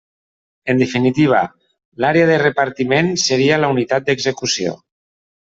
[0.71, 1.41] En definitiva,
[2.05, 4.77] l'àrea de repartiment seria la unitat d'execució.